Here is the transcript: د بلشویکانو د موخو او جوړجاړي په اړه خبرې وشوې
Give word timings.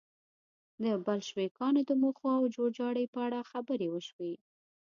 د 0.83 0.85
بلشویکانو 1.05 1.79
د 1.85 1.91
موخو 2.01 2.27
او 2.37 2.43
جوړجاړي 2.55 3.05
په 3.13 3.19
اړه 3.27 3.39
خبرې 3.51 3.87
وشوې 3.91 4.33